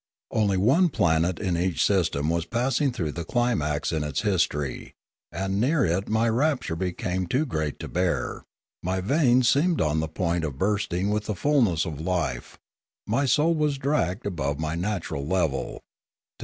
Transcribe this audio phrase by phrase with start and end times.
[0.31, 4.95] Only one planet in each system was passing through the climax in its history,
[5.31, 8.43] and near it my rapture became too great to bear;
[8.81, 12.57] my veins seemed on the point of bursting with the fulness of life;
[13.05, 15.73] my soul was dragged above my natural level,
[16.39, 16.39] till